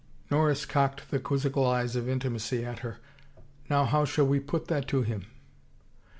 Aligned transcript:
Norris 0.31 0.65
cocked 0.65 1.11
the 1.11 1.19
quizzical 1.19 1.63
eyes 1.63 1.95
of 1.95 2.09
intimacy 2.09 2.65
at 2.65 2.79
her." 2.79 2.97
Now 3.69 3.85
how 3.85 4.03
shall 4.03 4.25
we 4.25 4.39
put 4.39 4.65
that 4.67 4.87
to 4.87 5.03
him 5.03 5.27